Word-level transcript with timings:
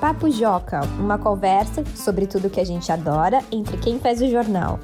Papo 0.00 0.30
Joca, 0.30 0.82
uma 1.00 1.18
conversa 1.18 1.84
sobre 1.96 2.24
tudo 2.24 2.48
que 2.48 2.60
a 2.60 2.64
gente 2.64 2.92
adora 2.92 3.40
entre 3.50 3.76
quem 3.78 3.98
faz 3.98 4.22
o 4.22 4.30
jornal. 4.30 4.78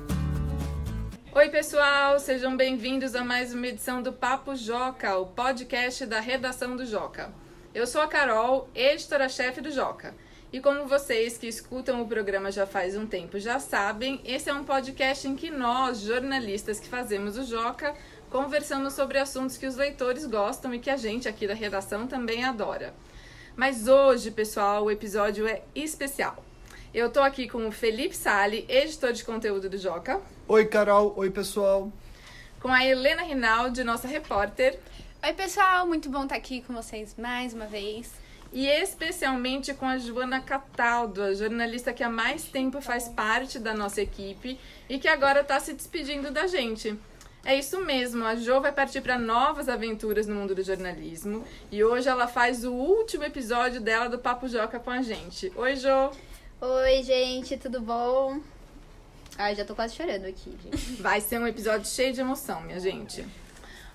Oi, 1.33 1.49
pessoal, 1.51 2.19
sejam 2.19 2.57
bem-vindos 2.57 3.15
a 3.15 3.23
mais 3.23 3.55
uma 3.55 3.69
edição 3.69 4.03
do 4.03 4.13
Papo 4.13 4.57
Joca, 4.57 5.17
o 5.17 5.27
podcast 5.27 6.05
da 6.05 6.19
redação 6.19 6.75
do 6.75 6.85
Joca. 6.85 7.33
Eu 7.73 7.87
sou 7.87 8.01
a 8.01 8.09
Carol, 8.09 8.69
editora-chefe 8.75 9.61
do 9.61 9.71
Joca. 9.71 10.17
E 10.53 10.59
como 10.59 10.89
vocês 10.89 11.39
que 11.39 11.47
escutam 11.47 12.03
o 12.03 12.09
programa 12.09 12.51
já 12.51 12.67
faz 12.67 12.97
um 12.97 13.07
tempo 13.07 13.39
já 13.39 13.61
sabem, 13.61 14.21
esse 14.25 14.51
é 14.51 14.55
um 14.55 14.65
podcast 14.65 15.29
em 15.29 15.37
que 15.37 15.49
nós, 15.49 16.01
jornalistas 16.01 16.81
que 16.81 16.89
fazemos 16.89 17.39
o 17.39 17.45
Joca, 17.45 17.95
conversamos 18.31 18.95
sobre 18.95 19.19
assuntos 19.19 19.57
que 19.57 19.67
os 19.67 19.77
leitores 19.77 20.27
gostam 20.27 20.75
e 20.75 20.81
que 20.81 20.91
a 20.91 20.97
gente 20.97 21.29
aqui 21.29 21.47
da 21.47 21.55
redação 21.55 22.05
também 22.05 22.43
adora. 22.43 22.93
Mas 23.57 23.87
hoje, 23.87 24.33
pessoal, 24.33 24.85
o 24.85 24.91
episódio 24.91 25.47
é 25.47 25.63
especial. 25.77 26.45
Eu 26.93 27.09
tô 27.11 27.21
aqui 27.21 27.49
com 27.49 27.69
o 27.69 27.71
Felipe 27.71 28.17
Sali, 28.17 28.65
editor 28.69 29.13
de 29.13 29.25
conteúdo 29.25 29.69
do 29.69 29.79
Joca. 29.79 30.21
Oi, 30.49 30.65
Carol. 30.65 31.15
Oi, 31.17 31.31
pessoal. 31.31 31.93
Com 32.61 32.69
a 32.69 32.85
Helena 32.85 33.23
Rinaldi, 33.23 33.85
nossa 33.85 34.09
repórter. 34.09 34.77
Oi, 35.25 35.33
pessoal. 35.35 35.87
Muito 35.87 36.11
bom 36.11 36.25
estar 36.25 36.35
aqui 36.35 36.63
com 36.63 36.75
vocês 36.75 37.15
mais 37.17 37.55
uma 37.55 37.67
vez. 37.67 38.13
E 38.53 38.67
especialmente 38.67 39.73
com 39.73 39.87
a 39.87 39.99
Joana 39.99 40.41
Cataldo, 40.41 41.23
a 41.23 41.33
jornalista 41.33 41.93
que 41.93 42.03
há 42.03 42.11
mais 42.11 42.45
tempo 42.45 42.81
faz 42.81 43.09
parte 43.09 43.61
da 43.61 43.73
nossa 43.73 44.03
equipe 44.03 44.59
e 44.89 44.99
que 44.99 45.07
agora 45.07 45.43
está 45.43 45.61
se 45.61 45.73
despedindo 45.75 46.33
da 46.33 46.49
gente. 46.49 46.99
É 47.45 47.55
isso 47.59 47.79
mesmo, 47.85 48.25
a 48.25 48.35
Jo 48.37 48.61
vai 48.61 48.73
partir 48.73 49.03
para 49.03 49.19
novas 49.19 49.69
aventuras 49.69 50.27
no 50.27 50.35
mundo 50.35 50.55
do 50.55 50.63
jornalismo 50.63 51.45
e 51.71 51.85
hoje 51.85 52.09
ela 52.09 52.27
faz 52.27 52.65
o 52.65 52.73
último 52.73 53.23
episódio 53.23 53.83
dela 53.83 54.09
do 54.09 54.19
Papo 54.19 54.49
Joca 54.49 54.81
com 54.81 54.91
a 54.91 55.03
gente. 55.03 55.53
Oi, 55.55 55.77
Jo! 55.77 56.11
Oi, 56.59 57.03
gente, 57.03 57.59
tudo 57.59 57.83
bom? 57.83 58.41
Ai, 59.37 59.55
já 59.55 59.65
tô 59.65 59.75
quase 59.75 59.95
chorando 59.95 60.25
aqui, 60.25 60.57
gente. 60.63 61.03
Vai 61.03 61.21
ser 61.21 61.39
um 61.39 61.47
episódio 61.47 61.87
cheio 61.87 62.15
de 62.15 62.21
emoção, 62.23 62.63
minha 62.63 62.81
gente. 62.81 63.27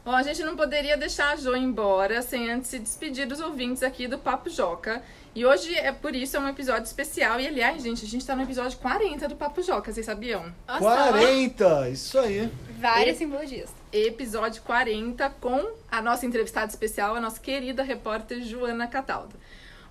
Bom, 0.03 0.15
a 0.15 0.23
gente 0.23 0.43
não 0.43 0.55
poderia 0.55 0.95
deixar 0.95 1.33
a 1.33 1.35
Jo 1.35 1.55
embora 1.55 2.21
sem 2.21 2.49
antes 2.49 2.69
se 2.69 2.79
despedir 2.79 3.27
dos 3.27 3.41
ouvintes 3.41 3.83
aqui 3.83 4.07
do 4.07 4.17
Papo 4.17 4.49
Joca. 4.49 5.03
E 5.35 5.45
hoje 5.45 5.75
é 5.75 5.91
por 5.91 6.15
isso 6.15 6.37
é 6.37 6.39
um 6.39 6.47
episódio 6.47 6.83
especial. 6.83 7.39
E 7.39 7.47
aliás, 7.47 7.83
gente, 7.83 8.05
a 8.05 8.07
gente 8.07 8.25
tá 8.25 8.35
no 8.35 8.43
episódio 8.43 8.77
40 8.79 9.27
do 9.27 9.35
Papo 9.35 9.61
Joca, 9.61 9.91
vocês 9.91 10.05
sabiam? 10.05 10.53
Nossa, 10.67 10.79
40! 10.79 11.89
Isso 11.89 12.17
aí. 12.17 12.49
Várias 12.79 13.17
e... 13.17 13.19
simbologias. 13.19 13.69
Episódio 13.91 14.61
40 14.63 15.29
com 15.41 15.73
a 15.91 16.01
nossa 16.01 16.25
entrevistada 16.25 16.71
especial, 16.71 17.15
a 17.15 17.21
nossa 17.21 17.39
querida 17.39 17.83
repórter 17.83 18.41
Joana 18.41 18.87
Cataldo. 18.87 19.35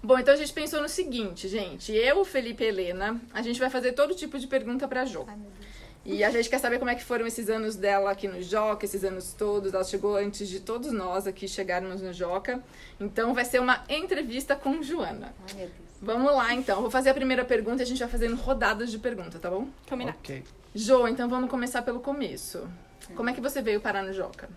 Bom, 0.03 0.19
então 0.19 0.33
a 0.33 0.37
gente 0.37 0.53
pensou 0.53 0.81
no 0.81 0.89
seguinte, 0.89 1.49
gente. 1.49 1.93
Eu, 1.93 2.25
Felipe 2.25 2.65
e 2.65 2.69
Helena, 2.69 3.21
a 3.35 3.43
gente 3.43 3.61
vai 3.61 3.69
fazer 3.69 3.93
todo 3.93 4.15
tipo 4.15 4.39
de 4.39 4.47
pergunta 4.47 4.89
pra 4.89 5.05
Jo. 5.05 5.25
Ai, 5.29 5.37
meu 5.37 5.51
Deus. 5.51 5.69
E 6.11 6.25
a 6.25 6.31
gente 6.31 6.49
quer 6.49 6.59
saber 6.59 6.79
como 6.79 6.91
é 6.91 6.95
que 6.95 7.05
foram 7.05 7.27
esses 7.27 7.51
anos 7.51 7.77
dela 7.77 8.11
aqui 8.11 8.27
no 8.27 8.43
Joca, 8.43 8.87
esses 8.87 9.05
anos 9.05 9.35
todos. 9.35 9.75
Ela 9.75 9.85
chegou 9.85 10.17
antes 10.17 10.49
de 10.49 10.59
todos 10.59 10.91
nós 10.91 11.27
aqui 11.27 11.47
chegarmos 11.47 12.01
no 12.01 12.15
Joca. 12.15 12.63
Então 12.99 13.35
vai 13.35 13.45
ser 13.45 13.61
uma 13.61 13.85
entrevista 13.91 14.57
com 14.57 14.83
Joana. 14.83 15.35
Ai, 15.47 15.55
meu 15.55 15.67
Deus. 15.67 15.89
Vamos 16.01 16.33
lá, 16.33 16.55
então. 16.55 16.81
Vou 16.81 16.91
fazer 16.91 17.11
a 17.11 17.15
primeira 17.15 17.45
pergunta 17.45 17.83
e 17.83 17.85
a 17.85 17.87
gente 17.87 17.99
vai 17.99 18.09
fazendo 18.09 18.37
rodadas 18.37 18.91
de 18.91 18.99
pergunta, 18.99 19.39
tá 19.39 19.51
bom? 19.51 19.69
Combinado. 19.87 20.17
Ok. 20.21 20.43
Jo, 20.75 21.07
então 21.07 21.29
vamos 21.29 21.51
começar 21.51 21.83
pelo 21.83 22.01
começo. 22.01 22.67
Como 23.15 23.29
é 23.29 23.35
que 23.35 23.41
você 23.43 23.61
veio 23.61 23.79
parar 23.79 24.03
no 24.03 24.15
Joca? 24.15 24.49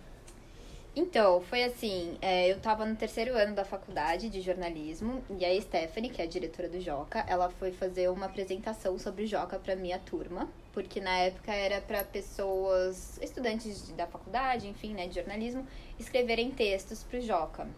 Então, 0.93 1.39
foi 1.39 1.63
assim, 1.63 2.17
é, 2.21 2.51
eu 2.51 2.59
tava 2.59 2.85
no 2.85 2.97
terceiro 2.97 3.33
ano 3.37 3.55
da 3.55 3.63
faculdade 3.63 4.27
de 4.27 4.41
jornalismo 4.41 5.23
e 5.29 5.45
a 5.45 5.61
Stephanie, 5.61 6.09
que 6.09 6.21
é 6.21 6.25
a 6.25 6.27
diretora 6.27 6.67
do 6.67 6.81
Joca, 6.81 7.23
ela 7.29 7.49
foi 7.49 7.71
fazer 7.71 8.09
uma 8.09 8.25
apresentação 8.25 8.99
sobre 8.99 9.23
o 9.23 9.27
Joca 9.27 9.57
pra 9.57 9.73
minha 9.73 9.97
turma, 9.99 10.49
porque 10.73 10.99
na 10.99 11.17
época 11.19 11.53
era 11.53 11.79
para 11.79 12.03
pessoas, 12.03 13.17
estudantes 13.21 13.89
da 13.93 14.05
faculdade, 14.05 14.67
enfim, 14.67 14.93
né, 14.93 15.07
de 15.07 15.15
jornalismo, 15.15 15.65
escreverem 15.97 16.51
textos 16.51 17.03
pro 17.03 17.21
Joca. 17.21 17.69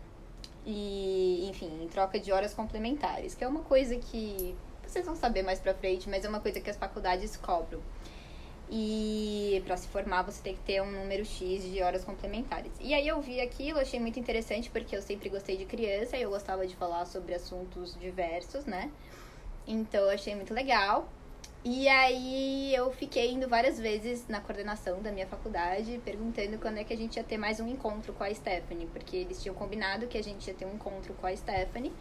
E, 0.65 1.47
enfim, 1.47 1.83
em 1.83 1.87
troca 1.89 2.19
de 2.19 2.31
horas 2.31 2.55
complementares, 2.55 3.35
que 3.35 3.43
é 3.43 3.47
uma 3.47 3.61
coisa 3.61 3.95
que 3.95 4.55
vocês 4.87 5.05
vão 5.05 5.15
saber 5.15 5.43
mais 5.43 5.59
pra 5.59 5.75
frente, 5.75 6.09
mas 6.09 6.25
é 6.25 6.29
uma 6.29 6.39
coisa 6.39 6.59
que 6.59 6.69
as 6.69 6.77
faculdades 6.77 7.37
cobram. 7.37 7.79
E 8.69 9.61
para 9.65 9.77
se 9.77 9.87
formar 9.87 10.23
você 10.23 10.41
tem 10.41 10.55
que 10.55 10.61
ter 10.61 10.81
um 10.81 10.91
número 10.91 11.25
X 11.25 11.63
de 11.63 11.81
horas 11.81 12.03
complementares. 12.03 12.71
E 12.79 12.93
aí 12.93 13.07
eu 13.07 13.21
vi 13.21 13.39
aquilo, 13.39 13.79
achei 13.79 13.99
muito 13.99 14.19
interessante 14.19 14.69
porque 14.69 14.95
eu 14.95 15.01
sempre 15.01 15.29
gostei 15.29 15.57
de 15.57 15.65
criança 15.65 16.17
e 16.17 16.21
eu 16.21 16.29
gostava 16.29 16.65
de 16.65 16.75
falar 16.75 17.05
sobre 17.05 17.33
assuntos 17.33 17.97
diversos, 17.99 18.65
né? 18.65 18.91
Então 19.67 20.01
eu 20.01 20.09
achei 20.09 20.35
muito 20.35 20.53
legal. 20.53 21.07
E 21.65 21.87
aí 21.87 22.75
eu 22.75 22.91
fiquei 22.91 23.31
indo 23.31 23.47
várias 23.47 23.79
vezes 23.79 24.27
na 24.27 24.41
coordenação 24.41 25.01
da 25.01 25.11
minha 25.11 25.27
faculdade, 25.27 26.01
perguntando 26.03 26.57
quando 26.57 26.77
é 26.77 26.83
que 26.83 26.93
a 26.93 26.97
gente 26.97 27.15
ia 27.15 27.23
ter 27.23 27.37
mais 27.37 27.61
um 27.61 27.67
encontro 27.67 28.11
com 28.11 28.23
a 28.23 28.33
Stephanie, 28.33 28.85
porque 28.87 29.15
eles 29.15 29.41
tinham 29.41 29.55
combinado 29.55 30.07
que 30.07 30.17
a 30.17 30.23
gente 30.23 30.45
ia 30.45 30.53
ter 30.53 30.65
um 30.65 30.73
encontro 30.73 31.13
com 31.13 31.25
a 31.25 31.33
Stephanie 31.33 31.93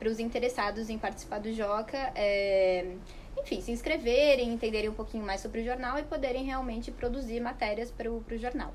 para 0.00 0.08
os 0.08 0.18
interessados 0.18 0.90
em 0.90 0.98
participar 0.98 1.38
do 1.38 1.52
Joca. 1.52 2.12
É 2.16 2.96
enfim, 3.44 3.60
se 3.60 3.70
inscreverem, 3.70 4.48
entenderem 4.52 4.88
um 4.88 4.94
pouquinho 4.94 5.24
mais 5.24 5.42
sobre 5.42 5.60
o 5.60 5.64
jornal 5.64 5.98
e 5.98 6.02
poderem 6.02 6.44
realmente 6.44 6.90
produzir 6.90 7.40
matérias 7.40 7.90
para 7.90 8.10
o 8.10 8.24
jornal. 8.38 8.72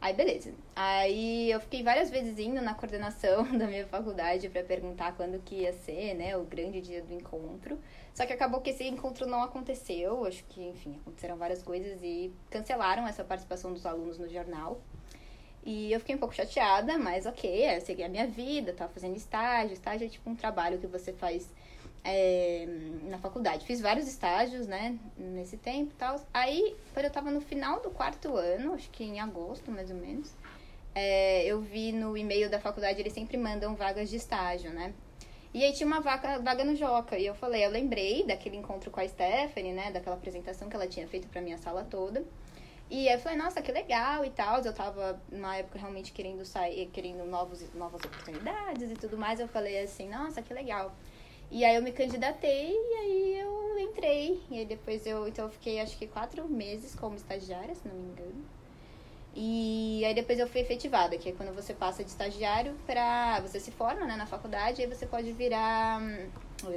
Aí, 0.00 0.14
beleza. 0.14 0.54
Aí 0.76 1.50
eu 1.50 1.58
fiquei 1.60 1.82
várias 1.82 2.08
vezes 2.10 2.38
indo 2.38 2.60
na 2.60 2.74
coordenação 2.74 3.42
da 3.58 3.66
minha 3.66 3.86
faculdade 3.86 4.48
para 4.48 4.62
perguntar 4.62 5.16
quando 5.16 5.42
que 5.42 5.62
ia 5.62 5.72
ser, 5.72 6.14
né, 6.14 6.36
o 6.36 6.44
grande 6.44 6.80
dia 6.80 7.02
do 7.02 7.12
encontro. 7.12 7.78
Só 8.14 8.24
que 8.24 8.32
acabou 8.32 8.60
que 8.60 8.70
esse 8.70 8.84
encontro 8.84 9.26
não 9.26 9.42
aconteceu. 9.42 10.24
Acho 10.24 10.44
que, 10.44 10.62
enfim, 10.62 10.96
aconteceram 11.00 11.36
várias 11.36 11.62
coisas 11.62 12.00
e 12.02 12.32
cancelaram 12.50 13.08
essa 13.08 13.24
participação 13.24 13.72
dos 13.72 13.84
alunos 13.84 14.18
no 14.18 14.28
jornal. 14.28 14.80
E 15.64 15.90
eu 15.90 15.98
fiquei 15.98 16.14
um 16.14 16.18
pouco 16.18 16.34
chateada, 16.34 16.98
mas 16.98 17.24
ok, 17.24 17.76
eu 17.76 17.80
segui 17.80 18.04
a 18.04 18.08
minha 18.08 18.26
vida, 18.26 18.74
tava 18.74 18.92
fazendo 18.92 19.16
estágio. 19.16 19.72
Estágio 19.72 20.06
é 20.06 20.10
tipo 20.10 20.28
um 20.28 20.36
trabalho 20.36 20.78
que 20.78 20.86
você 20.86 21.12
faz 21.14 21.50
é, 22.04 22.66
na 23.04 23.18
faculdade. 23.18 23.64
Fiz 23.64 23.80
vários 23.80 24.06
estágios, 24.06 24.66
né, 24.66 24.98
nesse 25.16 25.56
tempo 25.56 25.92
e 25.92 25.96
tal. 25.96 26.20
Aí, 26.32 26.76
quando 26.92 27.06
eu 27.06 27.10
tava 27.10 27.30
no 27.30 27.40
final 27.40 27.80
do 27.80 27.90
quarto 27.90 28.36
ano, 28.36 28.74
acho 28.74 28.90
que 28.90 29.02
em 29.02 29.18
agosto, 29.18 29.70
mais 29.70 29.90
ou 29.90 29.96
menos, 29.96 30.30
é, 30.94 31.44
eu 31.46 31.60
vi 31.60 31.90
no 31.90 32.16
e-mail 32.16 32.50
da 32.50 32.60
faculdade, 32.60 33.00
eles 33.00 33.12
sempre 33.12 33.36
mandam 33.36 33.74
vagas 33.74 34.10
de 34.10 34.16
estágio, 34.16 34.70
né? 34.70 34.92
E 35.52 35.62
aí 35.62 35.72
tinha 35.72 35.86
uma 35.86 36.00
vaga, 36.00 36.38
vaga 36.40 36.64
no 36.64 36.74
Joca. 36.74 37.16
E 37.16 37.24
eu 37.24 37.34
falei, 37.34 37.64
eu 37.64 37.70
lembrei 37.70 38.24
daquele 38.26 38.56
encontro 38.56 38.90
com 38.90 38.98
a 38.98 39.06
Stephanie, 39.06 39.72
né? 39.72 39.92
Daquela 39.92 40.16
apresentação 40.16 40.68
que 40.68 40.74
ela 40.74 40.88
tinha 40.88 41.06
feito 41.06 41.28
pra 41.28 41.40
minha 41.40 41.56
sala 41.58 41.84
toda. 41.84 42.24
E 42.90 43.08
aí 43.08 43.14
eu 43.14 43.20
falei, 43.20 43.38
nossa, 43.38 43.62
que 43.62 43.70
legal 43.70 44.24
e 44.24 44.30
tal. 44.30 44.60
Eu 44.62 44.72
tava, 44.72 45.20
na 45.30 45.56
época, 45.56 45.78
realmente 45.78 46.12
querendo 46.12 46.44
sair, 46.44 46.86
querendo 46.86 47.24
novos, 47.24 47.72
novas 47.72 48.02
oportunidades 48.04 48.90
e 48.90 48.94
tudo 48.94 49.16
mais. 49.16 49.38
Eu 49.38 49.46
falei 49.46 49.78
assim, 49.78 50.08
nossa, 50.08 50.42
que 50.42 50.52
legal. 50.52 50.92
E 51.50 51.64
aí 51.64 51.76
eu 51.76 51.82
me 51.82 51.92
candidatei 51.92 52.72
e 52.72 52.94
aí 52.96 53.40
eu 53.40 53.78
entrei. 53.78 54.42
E 54.50 54.58
aí 54.58 54.64
depois 54.66 55.06
eu. 55.06 55.28
Então 55.28 55.46
eu 55.46 55.50
fiquei 55.50 55.80
acho 55.80 55.96
que 55.96 56.06
quatro 56.06 56.48
meses 56.48 56.94
como 56.94 57.16
estagiária, 57.16 57.74
se 57.74 57.86
não 57.86 57.94
me 57.94 58.12
engano. 58.12 58.44
E 59.36 60.04
aí 60.04 60.14
depois 60.14 60.38
eu 60.38 60.46
fui 60.46 60.60
efetivada, 60.60 61.18
que 61.18 61.30
é 61.30 61.32
quando 61.32 61.52
você 61.52 61.74
passa 61.74 62.04
de 62.04 62.10
estagiário 62.10 62.74
para 62.86 63.40
você 63.40 63.58
se 63.58 63.72
forma 63.72 64.06
né, 64.06 64.14
na 64.14 64.26
faculdade, 64.26 64.80
aí 64.80 64.86
você 64.86 65.06
pode 65.06 65.32
virar 65.32 66.00
hum, 66.00 66.30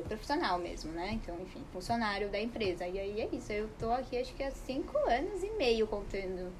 profissional 0.07 0.57
mesmo, 0.57 0.91
né? 0.91 1.11
Então, 1.13 1.39
enfim, 1.39 1.63
funcionário 1.71 2.29
da 2.29 2.39
empresa. 2.39 2.87
E 2.87 2.99
aí 2.99 3.21
é 3.21 3.29
isso, 3.31 3.51
eu 3.51 3.69
tô 3.77 3.91
aqui 3.91 4.17
acho 4.17 4.33
que 4.33 4.41
há 4.41 4.49
cinco 4.49 4.97
anos 5.07 5.43
e 5.43 5.51
meio 5.51 5.85
contando 5.85 6.51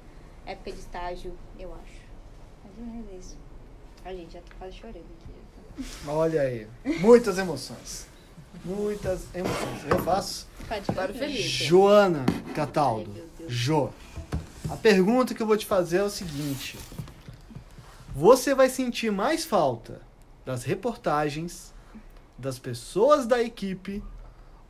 época 0.46 0.70
de 0.70 0.78
estágio, 0.78 1.36
eu 1.58 1.74
acho. 1.74 2.00
Mais 2.64 2.78
ou 2.78 2.84
menos 2.84 3.26
isso. 3.26 3.36
A 4.04 4.14
gente 4.14 4.32
já 4.32 4.40
tô 4.40 4.54
quase 4.56 4.76
chorando 4.76 4.98
aqui. 4.98 5.47
Olha 6.06 6.42
aí. 6.42 6.66
Muitas 7.00 7.38
emoções. 7.38 8.06
Muitas 8.64 9.26
emoções. 9.34 9.84
Eu 9.88 9.98
faço. 10.02 10.46
Pode 10.68 10.86
para 10.92 11.12
o 11.12 11.14
Felipe. 11.14 11.42
Joana 11.42 12.24
Cataldo. 12.54 13.10
Jo. 13.46 13.90
A 14.68 14.76
pergunta 14.76 15.34
que 15.34 15.42
eu 15.42 15.46
vou 15.46 15.56
te 15.56 15.64
fazer 15.64 15.98
é 15.98 16.02
o 16.02 16.10
seguinte: 16.10 16.78
Você 18.14 18.54
vai 18.54 18.68
sentir 18.68 19.10
mais 19.10 19.44
falta 19.44 20.02
das 20.44 20.64
reportagens, 20.64 21.72
das 22.36 22.58
pessoas 22.58 23.26
da 23.26 23.42
equipe 23.42 24.02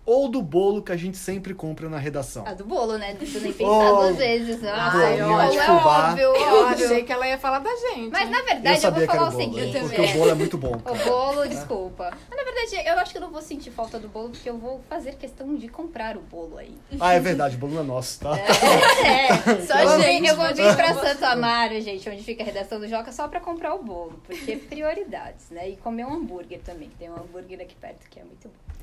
ou 0.08 0.26
do 0.26 0.40
bolo 0.40 0.82
que 0.82 0.90
a 0.90 0.96
gente 0.96 1.18
sempre 1.18 1.52
compra 1.52 1.86
na 1.86 1.98
redação? 1.98 2.42
Ah, 2.46 2.54
do 2.54 2.64
bolo, 2.64 2.96
né? 2.96 3.14
Tu 3.14 3.40
nem 3.40 3.52
pensar 3.52 3.92
oh, 3.92 3.96
duas 3.96 4.16
vezes. 4.16 4.64
Ah, 4.64 4.90
Ai, 4.94 5.18
bolo 5.18 5.40
é 5.42 5.70
óbvio, 5.70 6.22
Eu 6.34 6.66
achei 6.66 7.02
que 7.02 7.12
ela 7.12 7.28
ia 7.28 7.36
falar 7.36 7.58
da 7.58 7.70
gente. 7.76 8.10
Mas 8.10 8.30
na 8.30 8.40
verdade 8.40 8.82
eu, 8.82 8.88
eu 8.88 8.96
vou 8.96 9.06
falar 9.06 9.28
o 9.28 9.32
seguinte. 9.32 9.78
Porque 9.78 10.00
o 10.00 10.12
bolo 10.14 10.30
é 10.30 10.34
muito 10.34 10.56
bom. 10.56 10.78
Cara. 10.78 10.96
O 10.96 11.04
bolo, 11.04 11.46
desculpa. 11.46 12.10
Mas 12.26 12.38
na 12.38 12.42
verdade 12.42 12.88
eu 12.88 12.98
acho 12.98 13.12
que 13.12 13.18
eu 13.18 13.20
não 13.20 13.30
vou 13.30 13.42
sentir 13.42 13.70
falta 13.70 13.98
do 13.98 14.08
bolo, 14.08 14.30
porque 14.30 14.48
eu 14.48 14.56
vou 14.56 14.80
fazer 14.88 15.14
questão 15.16 15.54
de 15.54 15.68
comprar 15.68 16.16
o 16.16 16.22
bolo 16.22 16.56
aí. 16.56 16.74
Ah, 16.98 17.12
é 17.12 17.20
verdade, 17.20 17.56
o 17.56 17.58
bolo 17.58 17.74
não 17.74 17.82
é 17.82 17.84
nosso, 17.84 18.20
tá? 18.20 18.34
É, 18.38 19.60
Só 19.66 19.76
eu 19.78 20.00
gente, 20.00 20.26
eu 20.26 20.36
vou 20.36 20.54
vir 20.54 20.64
não 20.64 20.74
pra. 20.74 20.94
Santo 20.94 21.24
Amaro, 21.26 21.78
gente, 21.82 22.08
onde 22.08 22.22
fica 22.22 22.42
a 22.42 22.46
redação 22.46 22.80
do 22.80 22.88
Joca, 22.88 23.12
só 23.12 23.28
pra 23.28 23.40
comprar 23.40 23.74
o 23.74 23.82
bolo, 23.82 24.18
porque 24.26 24.56
prioridades, 24.56 25.50
né? 25.50 25.68
E 25.68 25.76
comer 25.76 26.06
um 26.06 26.14
hambúrguer 26.14 26.60
também, 26.60 26.88
que 26.88 26.96
tem 26.96 27.10
um 27.10 27.14
hambúrguer 27.14 27.60
aqui 27.60 27.76
perto 27.76 28.08
que 28.08 28.18
é 28.18 28.24
muito 28.24 28.48
bom. 28.48 28.77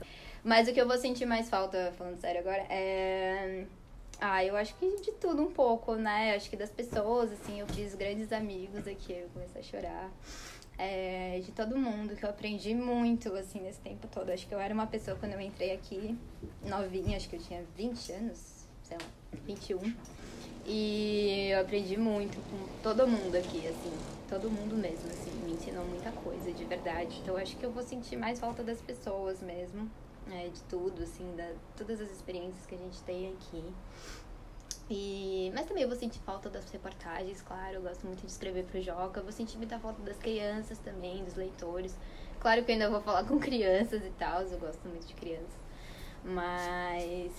Mas 0.46 0.68
o 0.68 0.74
que 0.74 0.80
eu 0.80 0.88
vou 0.88 0.96
sentir 1.00 1.26
mais 1.26 1.50
falta, 1.50 1.92
falando 1.98 2.22
sério 2.22 2.40
agora, 2.40 2.64
é. 2.70 3.66
Ah, 4.22 4.46
eu 4.46 4.56
acho 4.56 4.76
que 4.76 5.02
de 5.02 5.12
tudo 5.14 5.42
um 5.42 5.52
pouco, 5.52 5.96
né? 5.96 6.36
Acho 6.36 6.48
que 6.52 6.56
das 6.56 6.70
pessoas, 6.70 7.32
assim, 7.32 7.60
eu 7.60 7.68
fiz 7.68 7.96
grandes 7.96 8.32
amigos 8.32 8.88
aqui, 8.88 9.12
eu 9.12 9.30
comecei 9.34 9.60
a 9.60 9.64
chorar. 9.64 10.12
É, 10.78 11.40
de 11.44 11.52
todo 11.52 11.76
mundo, 11.76 12.16
que 12.16 12.24
eu 12.24 12.30
aprendi 12.30 12.76
muito, 12.76 13.34
assim, 13.34 13.60
nesse 13.60 13.80
tempo 13.80 14.08
todo. 14.08 14.30
Acho 14.30 14.46
que 14.48 14.54
eu 14.54 14.60
era 14.60 14.72
uma 14.72 14.86
pessoa, 14.86 15.18
quando 15.18 15.34
eu 15.34 15.42
entrei 15.42 15.72
aqui, 15.72 16.16
novinha, 16.64 17.18
acho 17.18 17.28
que 17.28 17.38
eu 17.38 17.42
tinha 17.42 17.64
20 17.76 18.12
anos, 18.12 18.68
sei 18.84 18.98
lá, 18.98 19.04
21. 19.48 19.80
E 20.68 21.50
eu 21.50 21.62
aprendi 21.62 21.98
muito 21.98 22.40
com 22.52 22.68
todo 22.84 23.08
mundo 23.08 23.36
aqui, 23.36 23.68
assim, 23.68 23.92
todo 24.30 24.52
mundo 24.52 24.76
mesmo, 24.78 25.10
assim, 25.10 25.32
me 25.44 25.54
ensinou 25.54 25.86
muita 25.86 26.12
coisa, 26.12 26.54
de 26.54 26.66
verdade. 26.66 27.20
Então, 27.24 27.36
acho 27.36 27.58
que 27.58 27.66
eu 27.66 27.72
vou 27.72 27.82
sentir 27.82 28.16
mais 28.16 28.40
falta 28.40 28.64
das 28.64 28.80
pessoas 28.80 29.42
mesmo, 29.42 29.90
é, 30.32 30.48
de 30.50 30.62
tudo, 30.64 31.04
assim, 31.04 31.36
da, 31.36 31.52
todas 31.76 32.02
as 32.02 32.12
experiências 32.12 32.66
que 32.66 32.76
a 32.76 32.78
gente 32.78 33.02
tem 33.04 33.34
aqui. 33.34 33.64
E, 34.90 35.52
mas 35.56 35.66
também 35.66 35.84
eu 35.84 35.90
vou 35.90 35.98
sentir 35.98 36.20
falta 36.20 36.50
das 36.50 36.70
reportagens, 36.70 37.42
claro. 37.42 37.76
Eu 37.76 37.82
gosto 37.82 38.06
muito 38.06 38.22
de 38.22 38.32
escrever 38.32 38.66
pro 38.66 38.82
Joca. 38.82 39.20
Eu 39.20 39.24
vou 39.24 39.32
sentir 39.32 39.58
muita 39.58 39.80
falta 39.80 40.02
das 40.04 40.18
crianças 40.18 40.78
também, 40.80 41.24
dos 41.24 41.36
leitores. 41.36 41.96
Claro 42.40 42.64
que 42.64 42.72
eu 42.72 42.74
ainda 42.74 42.90
vou 42.90 43.02
falar 43.02 43.24
com 43.26 43.40
crianças 43.40 44.04
e 44.04 44.12
tal, 44.12 44.42
eu 44.42 44.60
gosto 44.60 44.88
muito 44.88 45.08
de 45.08 45.14
crianças. 45.14 45.66
Mas. 46.24 47.32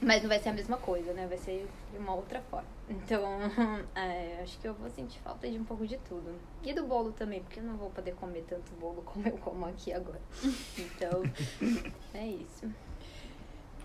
Mas 0.00 0.22
não 0.22 0.28
vai 0.28 0.38
ser 0.38 0.50
a 0.50 0.52
mesma 0.52 0.76
coisa, 0.76 1.12
né? 1.14 1.26
Vai 1.26 1.38
ser 1.38 1.66
de 1.92 1.98
uma 1.98 2.14
outra 2.14 2.40
forma. 2.50 2.68
Então, 2.88 3.22
é, 3.96 4.40
acho 4.42 4.58
que 4.58 4.68
eu 4.68 4.74
vou 4.74 4.90
sentir 4.90 5.18
falta 5.20 5.48
de 5.48 5.58
um 5.58 5.64
pouco 5.64 5.86
de 5.86 5.96
tudo. 6.08 6.34
E 6.62 6.72
do 6.74 6.84
bolo 6.84 7.12
também, 7.12 7.40
porque 7.42 7.60
eu 7.60 7.64
não 7.64 7.76
vou 7.76 7.90
poder 7.90 8.14
comer 8.14 8.44
tanto 8.48 8.72
bolo 8.80 9.02
como 9.06 9.26
eu 9.26 9.36
como 9.38 9.64
aqui 9.66 9.92
agora. 9.92 10.20
Então, 10.78 11.22
é 12.14 12.26
isso. 12.26 12.66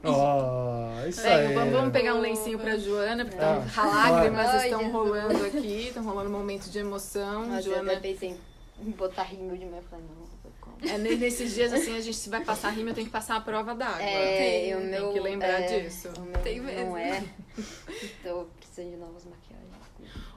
Ó, 0.03 1.05
isso 1.07 1.21
Pega, 1.21 1.49
aí. 1.49 1.53
vamos, 1.53 1.73
vamos 1.73 1.91
pegar 1.93 2.15
um 2.15 2.21
lencinho 2.21 2.57
pra 2.57 2.75
Joana, 2.75 3.23
porque 3.23 3.39
Ah, 3.43 3.63
tão, 3.73 3.85
lágrimas 3.85 4.47
Ai, 4.47 4.63
estão 4.65 4.79
Jesus. 4.79 4.95
rolando 4.95 5.45
aqui, 5.45 5.87
estão 5.87 6.03
rolando 6.03 6.29
um 6.29 6.33
momento 6.33 6.69
de 6.71 6.79
emoção. 6.79 7.45
Nossa, 7.45 7.57
eu 7.69 7.73
Joana, 7.75 7.91
até 7.91 8.01
pensei 8.01 8.35
em 8.81 8.89
botar 8.91 9.21
rímel 9.23 9.55
de 9.57 9.65
manhã. 9.65 9.77
Eu 9.77 9.83
falei, 9.83 10.05
não, 10.05 10.23
eu. 10.23 10.40
É, 10.87 10.97
ne- 10.97 11.15
nesses 11.15 11.53
dias 11.53 11.71
assim, 11.73 11.95
a 11.97 12.01
gente 12.01 12.17
se 12.17 12.29
vai 12.29 12.43
passar 12.43 12.69
rima, 12.71 12.89
eu 12.91 12.93
tenho 12.95 13.07
que 13.07 13.11
passar 13.13 13.35
a 13.37 13.41
prova 13.41 13.73
d'água. 13.75 14.01
É, 14.01 14.73
Tem- 14.77 14.89
tem 14.91 15.13
que 15.13 15.19
lembrar 15.19 15.61
é, 15.61 15.79
disso. 15.81 16.09
Meu 16.19 16.41
Tem 16.41 16.59
mesmo. 16.59 16.85
não 16.91 16.97
é. 16.97 17.23
Tô 18.23 18.45
precisando 18.59 18.91
de 18.91 18.97
novas 18.97 19.25
maquiagens. 19.25 19.61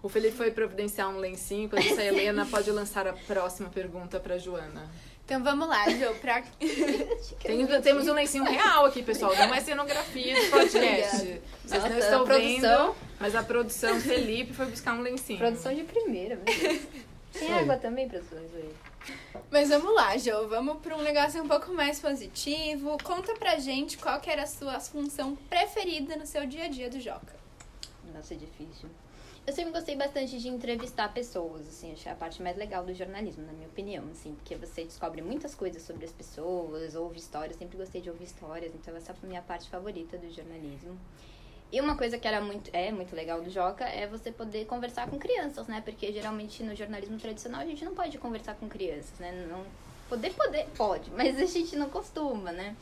O 0.03 0.09
Felipe 0.09 0.37
foi 0.37 0.51
providenciar 0.51 1.09
um 1.09 1.17
lencinho, 1.19 1.65
enquanto 1.65 1.87
isso 1.87 1.99
a 1.99 2.05
Helena 2.05 2.45
pode 2.45 2.71
lançar 2.71 3.07
a 3.07 3.15
próxima 3.15 3.71
pergunta 3.71 4.21
pra 4.21 4.37
Joana. 4.37 4.91
Então 5.25 5.43
vamos 5.43 5.67
lá, 5.67 5.89
Jo, 5.89 6.15
pra... 6.21 6.43
Tem- 7.43 7.67
temos 7.81 8.07
um 8.07 8.13
lencinho 8.13 8.45
real 8.45 8.85
aqui, 8.85 9.03
pessoal, 9.03 9.35
não 9.35 9.55
é 9.55 9.61
cenografia 9.63 10.35
de 10.39 10.49
podcast. 10.51 11.41
Vocês 11.65 11.83
não 11.83 11.89
Nossa, 11.91 11.99
estão 12.01 12.21
a 12.23 12.25
produção- 12.27 12.87
vendo, 12.93 12.97
mas 13.19 13.35
a 13.35 13.43
produção 13.43 13.99
Felipe 14.01 14.53
foi 14.53 14.67
buscar 14.67 14.93
um 14.93 15.01
lencinho. 15.01 15.39
Produção 15.39 15.75
de 15.75 15.83
primeira, 15.85 16.37
meu 16.37 16.45
Deus. 16.45 16.83
Tem 17.33 17.43
Isso 17.43 17.53
aí. 17.53 17.54
Água 17.65 17.77
também, 17.77 18.09
produções 18.09 18.55
aí. 18.55 18.75
Mas 19.51 19.69
vamos 19.69 19.95
lá, 19.95 20.17
Jo, 20.17 20.49
vamos 20.49 20.79
pra 20.81 20.97
um 20.97 21.03
negócio 21.03 21.43
um 21.43 21.49
pouco 21.49 21.73
mais 21.73 22.01
positivo. 22.01 22.97
Conta 23.03 23.35
pra 23.35 23.59
gente 23.59 23.99
qual 23.99 24.21
que 24.21 24.31
era 24.31 24.45
a 24.45 24.47
sua 24.47 24.79
função 24.81 25.35
preferida 25.37 26.17
no 26.17 26.27
seu 26.27 26.47
dia 26.47 26.65
a 26.65 26.69
dia 26.69 26.89
do 26.89 27.01
Joca. 27.01 27.35
Nossa, 28.15 28.35
é 28.35 28.37
difícil. 28.37 28.89
Eu 29.47 29.53
sempre 29.53 29.73
gostei 29.73 29.95
bastante 29.95 30.39
de 30.39 30.49
entrevistar 30.49 31.13
pessoas, 31.13 31.69
assim, 31.69 31.93
acho 31.93 32.05
que 32.05 32.09
é 32.09 32.13
a 32.13 32.15
parte 32.15 32.41
mais 32.43 32.57
legal 32.57 32.83
do 32.83 32.95
jornalismo, 32.95 33.45
na 33.45 33.53
minha 33.53 33.69
opinião, 33.69 34.05
assim, 34.11 34.35
porque 34.37 34.57
você 34.57 34.85
descobre 34.85 35.21
muitas 35.21 35.55
coisas 35.55 35.83
sobre 35.83 36.07
as 36.07 36.13
pessoas, 36.13 36.95
ouve 36.95 37.19
histórias, 37.19 37.59
sempre 37.59 37.77
gostei 37.77 38.01
de 38.01 38.09
ouvir 38.09 38.25
histórias, 38.25 38.75
então 38.75 38.97
essa 38.97 39.13
foi 39.13 39.27
a 39.27 39.29
minha 39.29 39.43
parte 39.43 39.69
favorita 39.69 40.17
do 40.17 40.31
jornalismo. 40.33 40.99
E 41.73 41.81
uma 41.81 41.97
coisa 41.97 42.19
que 42.19 42.29
era 42.29 42.41
muito, 42.41 42.71
é 42.73 42.93
muito 42.93 43.17
legal 43.17 43.43
do 43.43 43.51
Joca 43.51 43.85
é 43.85 44.07
você 44.07 44.31
poder 44.31 44.65
conversar 44.67 45.09
com 45.09 45.19
crianças, 45.19 45.67
né? 45.67 45.81
Porque 45.81 46.13
geralmente 46.13 46.63
no 46.63 46.75
jornalismo 46.75 47.19
tradicional 47.19 47.63
a 47.63 47.67
gente 47.67 47.85
não 47.85 47.95
pode 47.95 48.17
conversar 48.19 48.55
com 48.55 48.69
crianças, 48.69 49.19
né? 49.19 49.47
Não, 49.51 49.65
poder, 50.09 50.33
poder, 50.35 50.69
pode, 50.77 51.11
mas 51.17 51.39
a 51.39 51.47
gente 51.47 51.75
não 51.77 51.91
costuma, 51.91 52.53
né? 52.53 52.77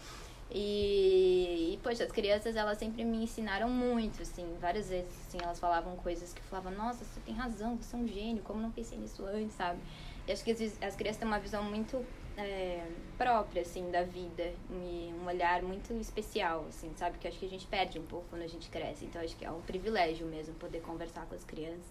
E, 0.55 1.73
e, 1.73 1.77
poxa, 1.83 2.05
as 2.05 2.13
crianças, 2.13 2.57
elas 2.57 2.77
sempre 2.77 3.05
me 3.05 3.25
ensinaram 3.25 3.71
muito, 3.71 4.21
assim, 4.21 4.47
várias 4.61 4.91
vezes, 4.91 5.11
assim, 5.27 5.39
elas 5.43 5.59
falavam 5.59 5.97
coisas 5.97 6.35
que 6.35 6.41
eu 6.41 6.45
falava, 6.45 6.71
nossa, 6.71 7.07
você 7.07 7.21
tem 7.21 7.35
razão, 7.35 7.77
você 7.77 7.97
é 7.97 7.99
um 7.99 8.07
gênio, 8.07 8.43
como 8.43 8.61
não 8.61 8.71
pensei 8.71 8.99
nisso 8.99 9.25
antes, 9.25 9.55
sabe? 9.55 9.81
E 10.29 10.33
acho 10.33 10.45
que 10.45 10.53
vezes 10.53 10.77
as 10.83 10.95
crianças 10.95 11.19
têm 11.19 11.27
uma 11.27 11.39
visão 11.39 11.65
muito 11.65 12.05
é, 12.37 12.87
própria, 13.19 13.63
assim, 13.63 13.91
da 13.91 14.03
vida, 14.03 14.53
e 14.71 15.13
um 15.21 15.27
olhar 15.27 15.63
muito 15.63 15.93
especial, 15.95 16.67
assim, 16.69 16.93
sabe? 16.97 17.19
Que 17.19 17.29
acho 17.29 17.39
que 17.39 17.47
a 17.47 17.49
gente 17.49 17.67
perde 17.67 17.99
um 17.99 18.07
pouco 18.07 18.27
quando 18.31 18.43
a 18.43 18.47
gente 18.47 18.69
cresce, 18.71 19.05
então 19.05 19.21
acho 19.21 19.37
que 19.37 19.45
é 19.45 19.51
um 19.51 19.61
privilégio 19.61 20.27
mesmo 20.27 20.55
poder 20.55 20.81
conversar 20.81 21.27
com 21.27 21.35
as 21.35 21.45
crianças 21.45 21.91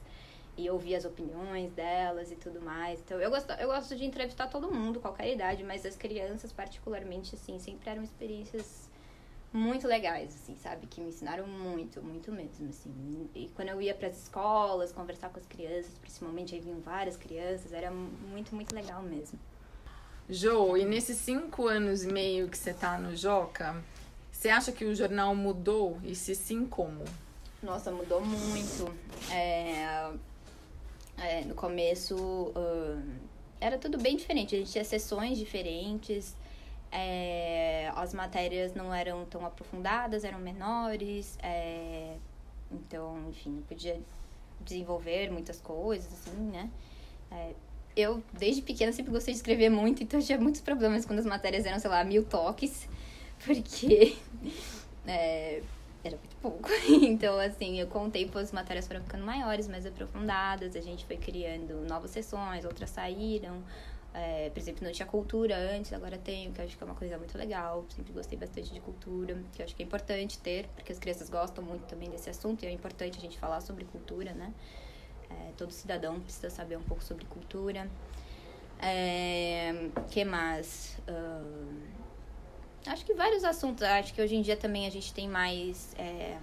e 0.57 0.69
ouvir 0.69 0.95
as 0.95 1.05
opiniões 1.05 1.71
delas 1.71 2.31
e 2.31 2.35
tudo 2.35 2.61
mais. 2.61 2.99
Então, 2.99 3.19
eu 3.19 3.29
gosto, 3.29 3.51
eu 3.53 3.67
gosto 3.67 3.95
de 3.95 4.05
entrevistar 4.05 4.47
todo 4.47 4.71
mundo, 4.71 4.99
qualquer 4.99 5.31
idade, 5.31 5.63
mas 5.63 5.85
as 5.85 5.95
crianças, 5.95 6.51
particularmente, 6.51 7.35
assim, 7.35 7.57
sempre 7.59 7.89
eram 7.89 8.03
experiências 8.03 8.89
muito 9.53 9.87
legais, 9.87 10.33
assim, 10.33 10.55
sabe? 10.55 10.87
Que 10.87 11.01
me 11.01 11.09
ensinaram 11.09 11.45
muito, 11.45 12.01
muito 12.01 12.31
mesmo, 12.31 12.69
assim. 12.69 13.29
E 13.35 13.49
quando 13.55 13.69
eu 13.69 13.81
ia 13.81 13.93
para 13.93 14.07
as 14.07 14.23
escolas, 14.23 14.91
conversar 14.91 15.29
com 15.29 15.39
as 15.39 15.45
crianças, 15.45 15.97
principalmente 15.99 16.55
aí 16.55 16.61
vinham 16.61 16.79
várias 16.79 17.17
crianças, 17.17 17.73
era 17.73 17.91
muito, 17.91 18.55
muito 18.55 18.73
legal 18.73 19.01
mesmo. 19.01 19.37
Jo, 20.31 20.77
e 20.77 20.85
nesses 20.85 21.17
cinco 21.17 21.67
anos 21.67 22.05
e 22.05 22.07
meio 22.07 22.47
que 22.47 22.57
você 22.57 22.73
tá 22.73 22.97
no 22.97 23.13
Joca, 23.17 23.83
você 24.31 24.47
acha 24.47 24.71
que 24.71 24.85
o 24.85 24.95
jornal 24.95 25.35
mudou? 25.35 25.99
E 26.05 26.15
se 26.15 26.33
sim, 26.35 26.65
como? 26.65 27.03
Nossa, 27.61 27.91
mudou 27.91 28.21
muito. 28.21 28.95
É, 29.29 30.09
é, 31.17 31.41
no 31.41 31.53
começo 31.53 32.15
ahn, 32.55 33.19
era 33.59 33.77
tudo 33.77 33.97
bem 33.97 34.15
diferente. 34.15 34.55
A 34.55 34.59
gente 34.59 34.71
tinha 34.71 34.85
sessões 34.85 35.37
diferentes. 35.37 36.33
é, 36.93 37.91
as 37.95 38.13
matérias 38.13 38.73
não 38.73 38.93
eram 38.93 39.25
tão 39.25 39.45
aprofundadas, 39.45 40.23
eram 40.23 40.39
menores. 40.39 41.37
é, 41.43 42.15
então, 42.71 43.29
enfim, 43.29 43.61
podia 43.67 43.99
desenvolver 44.61 45.29
muitas 45.29 45.59
coisas, 45.59 46.09
assim, 46.13 46.37
né? 46.51 46.69
Eu, 47.95 48.23
desde 48.31 48.61
pequena, 48.61 48.91
sempre 48.91 49.11
gostei 49.11 49.33
de 49.33 49.39
escrever 49.39 49.69
muito, 49.69 50.01
então 50.01 50.19
eu 50.19 50.25
tinha 50.25 50.39
muitos 50.39 50.61
problemas 50.61 51.05
quando 51.05 51.19
as 51.19 51.25
matérias 51.25 51.65
eram, 51.65 51.79
sei 51.79 51.89
lá, 51.89 52.03
mil 52.03 52.23
toques, 52.23 52.87
porque 53.45 54.17
é, 55.05 55.61
era 56.03 56.17
muito 56.17 56.35
pouco. 56.41 56.69
Então, 56.87 57.37
assim, 57.39 57.79
eu 57.79 57.87
com 57.87 58.05
o 58.05 58.09
tempo 58.09 58.37
as 58.37 58.51
matérias 58.51 58.87
foram 58.87 59.01
ficando 59.01 59.25
maiores, 59.25 59.67
mais 59.67 59.85
aprofundadas, 59.85 60.75
a 60.75 60.81
gente 60.81 61.05
foi 61.05 61.17
criando 61.17 61.85
novas 61.87 62.11
sessões, 62.11 62.65
outras 62.65 62.89
saíram. 62.89 63.61
É, 64.13 64.49
por 64.49 64.59
exemplo, 64.59 64.83
não 64.83 64.91
tinha 64.91 65.05
cultura 65.05 65.55
antes, 65.57 65.93
agora 65.93 66.17
tenho, 66.17 66.51
que 66.51 66.59
eu 66.59 66.65
acho 66.65 66.77
que 66.77 66.83
é 66.83 66.85
uma 66.85 66.95
coisa 66.95 67.17
muito 67.17 67.37
legal. 67.37 67.85
Sempre 67.89 68.11
gostei 68.11 68.37
bastante 68.37 68.73
de 68.73 68.79
cultura, 68.81 69.41
que 69.53 69.61
eu 69.61 69.65
acho 69.65 69.75
que 69.75 69.81
é 69.83 69.85
importante 69.85 70.37
ter, 70.39 70.67
porque 70.75 70.91
as 70.91 70.99
crianças 70.99 71.29
gostam 71.29 71.63
muito 71.63 71.83
também 71.85 72.09
desse 72.09 72.29
assunto 72.29 72.63
e 72.63 72.67
é 72.67 72.71
importante 72.71 73.17
a 73.17 73.21
gente 73.21 73.37
falar 73.37 73.61
sobre 73.61 73.85
cultura, 73.85 74.33
né? 74.33 74.53
É, 75.31 75.51
todo 75.57 75.71
cidadão 75.71 76.19
precisa 76.19 76.49
saber 76.49 76.77
um 76.77 76.83
pouco 76.83 77.03
sobre 77.03 77.25
cultura. 77.25 77.89
É, 78.79 79.89
que 80.09 80.25
mais? 80.25 80.97
Ahn, 81.07 81.79
acho 82.87 83.05
que 83.05 83.13
vários 83.13 83.43
assuntos. 83.43 83.83
Acho 83.83 84.13
que 84.13 84.21
hoje 84.21 84.35
em 84.35 84.41
dia 84.41 84.57
também 84.57 84.87
a 84.87 84.89
gente 84.89 85.13
tem 85.13 85.27
mais. 85.27 85.95
é, 85.97 86.37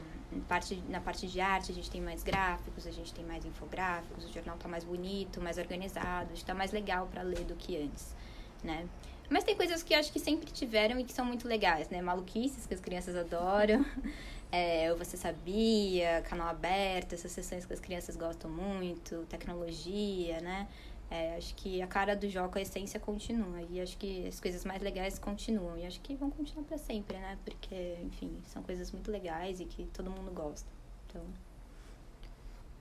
parte, 0.47 0.83
na 0.89 1.01
parte 1.01 1.27
de 1.27 1.41
arte, 1.41 1.73
a 1.73 1.75
gente 1.75 1.91
tem 1.91 2.01
mais 2.01 2.23
gráficos, 2.23 2.87
a 2.87 2.91
gente 2.91 3.13
tem 3.15 3.25
mais 3.25 3.45
infográficos, 3.45 4.25
o 4.25 4.33
jornal 4.33 4.57
tá 4.57 4.69
mais 4.69 4.85
bonito, 4.85 5.41
mais 5.41 5.59
organizado, 5.59 6.33
está 6.35 6.55
mais 6.55 6.71
legal 6.71 7.07
para 7.07 7.23
ler 7.23 7.45
do 7.45 7.55
que 7.55 7.77
antes, 7.77 8.15
né? 8.63 8.87
Mas 9.31 9.45
tem 9.45 9.55
coisas 9.55 9.83
que 9.83 9.95
acho 9.95 10.11
que 10.13 10.19
sempre 10.19 10.51
tiveram 10.51 10.99
e 10.99 11.05
que 11.05 11.13
são 11.13 11.25
muito 11.25 11.47
legais, 11.47 11.89
né? 11.91 12.01
Maluquices 12.01 12.67
que 12.67 12.75
as 12.75 12.81
crianças 12.81 13.15
adoram. 13.15 13.85
É, 14.51 14.93
Você 14.95 15.17
Sabia, 15.17 16.23
canal 16.23 16.49
aberto, 16.49 17.13
essas 17.13 17.33
sessões 17.33 17.67
que 17.67 17.73
as 17.73 17.81
crianças 17.81 18.17
gostam 18.17 18.51
muito, 18.51 19.27
tecnologia, 19.29 20.41
né? 20.41 20.67
É, 21.11 21.37
acho 21.37 21.55
que 21.55 21.81
a 21.81 21.87
cara 21.87 22.15
do 22.15 22.29
Joca, 22.29 22.59
a 22.59 22.63
essência 22.63 23.01
continua. 23.01 23.63
E 23.71 23.81
acho 23.81 23.97
que 23.97 24.27
as 24.27 24.41
coisas 24.41 24.65
mais 24.65 24.83
legais 24.83 25.19
continuam. 25.19 25.77
E 25.79 25.87
acho 25.87 26.01
que 26.01 26.15
vão 26.15 26.31
continuar 26.31 26.65
para 26.65 26.79
sempre, 26.79 27.17
né? 27.19 27.39
Porque, 27.45 27.99
enfim, 28.03 28.39
são 28.47 28.63
coisas 28.63 28.91
muito 28.93 29.11
legais 29.11 29.61
e 29.61 29.65
que 29.65 29.87
todo 29.87 30.11
mundo 30.11 30.31
gosta. 30.33 30.69
Então, 31.07 31.23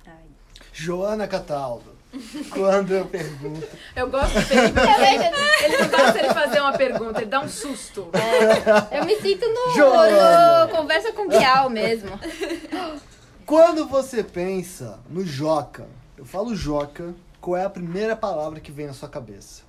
Ai. 0.08 0.14
Joana 0.72 1.28
Cataldo, 1.28 1.96
quando 2.52 2.94
eu 2.94 3.06
pergunto. 3.06 3.68
Eu 3.96 4.10
gosto 4.10 4.42
Felipe. 4.42 4.80
Ele, 5.08 5.74
ele 5.74 5.78
não 5.78 5.90
gosta 5.90 6.22
de 6.22 6.34
fazer 6.34 6.62
uma 6.62 6.74
pergunta, 6.74 7.20
ele 7.20 7.30
dá 7.30 7.42
um 7.42 7.50
susto. 7.50 8.10
Eu 8.92 9.06
me 9.06 9.16
sinto 9.20 9.48
no, 9.48 9.74
Joana. 9.74 10.66
no 10.66 10.72
conversa 10.76 11.12
com 11.12 11.28
Bial 11.28 11.70
mesmo. 11.70 12.12
Quando 13.46 13.88
você 13.88 14.24
pensa 14.24 15.00
no 15.10 15.26
Joca, 15.26 15.88
eu 16.18 16.26
falo 16.26 16.56
Joca, 16.56 17.16
qual 17.40 17.58
é 17.58 17.66
a 17.66 17.70
primeira 17.70 18.16
palavra 18.16 18.60
que 18.60 18.72
vem 18.72 18.88
à 18.88 18.94
sua 18.94 19.10
cabeça? 19.10 19.64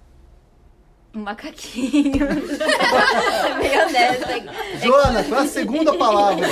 Um 1.15 1.21
macaquinho. 1.21 2.27
Meio 3.59 3.87
honesta. 3.87 4.79
Joana, 4.85 5.25
qual 5.25 5.41
é 5.41 5.45
a 5.45 5.49
segunda 5.49 5.97
palavra 5.97 6.47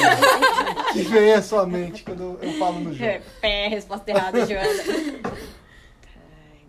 que 0.97 1.11
vem 1.11 1.33
à 1.33 1.43
sua 1.43 1.67
mente 1.67 2.03
quando 2.03 2.38
eu 2.41 2.53
falo 2.59 2.81
no 2.81 2.93
Joca? 2.93 3.23
É, 3.43 3.69
resposta 3.69 4.11
errada, 4.11 4.47
Joana. 4.47 4.83